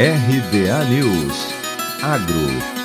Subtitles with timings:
[0.00, 1.52] RBA News
[2.00, 2.78] Agro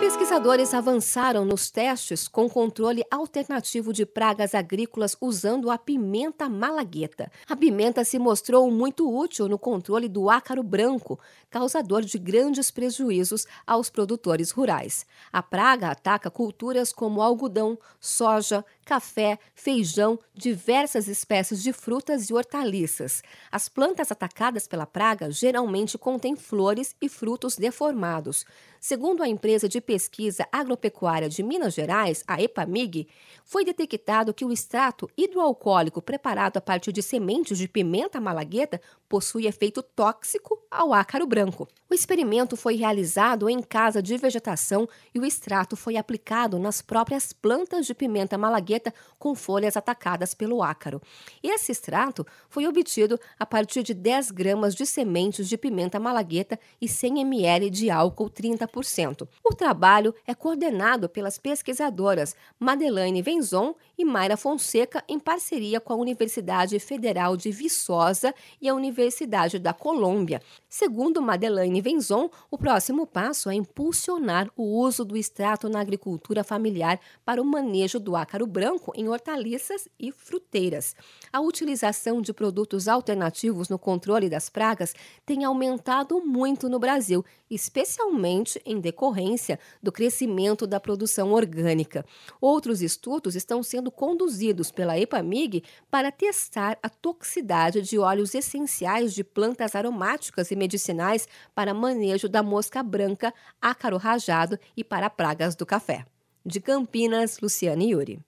[0.00, 7.32] Pesquisadores avançaram nos testes com controle alternativo de pragas agrícolas usando a pimenta malagueta.
[7.48, 11.18] A pimenta se mostrou muito útil no controle do ácaro branco,
[11.48, 15.06] causador de grandes prejuízos aos produtores rurais.
[15.32, 23.22] A praga ataca culturas como algodão, soja, café, feijão, diversas espécies de frutas e hortaliças.
[23.50, 28.44] As plantas atacadas pela praga geralmente contêm flores e frutos deformados.
[28.78, 33.08] Segundo a empresa de pesquisa agropecuária de Minas Gerais, a EPAMIG,
[33.42, 39.46] foi detectado que o extrato hidroalcoólico preparado a partir de sementes de pimenta malagueta possui
[39.46, 41.66] efeito tóxico ao ácaro branco.
[41.94, 47.32] O experimento foi realizado em casa de vegetação e o extrato foi aplicado nas próprias
[47.32, 51.00] plantas de pimenta malagueta com folhas atacadas pelo ácaro.
[51.40, 56.88] Esse extrato foi obtido a partir de 10 gramas de sementes de pimenta malagueta e
[56.88, 59.28] 100 ml de álcool 30%.
[59.44, 65.96] O trabalho é coordenado pelas pesquisadoras Madeleine Venzon e Mayra Fonseca em parceria com a
[65.96, 70.42] Universidade Federal de Viçosa e a Universidade da Colômbia.
[70.68, 76.98] Segundo Madeleine Venzon, o próximo passo é impulsionar o uso do extrato na agricultura familiar
[77.26, 80.96] para o manejo do ácaro branco em hortaliças e fruteiras.
[81.30, 84.94] A utilização de produtos alternativos no controle das pragas
[85.26, 92.02] tem aumentado muito no Brasil, especialmente em decorrência do crescimento da produção orgânica.
[92.40, 99.22] Outros estudos estão sendo conduzidos pela EPAMIG para testar a toxicidade de óleos essenciais de
[99.22, 105.66] plantas aromáticas e medicinais para manejo da mosca branca, ácaro rajado e para pragas do
[105.66, 106.06] café.
[106.44, 108.20] De Campinas, Luciane Yuri.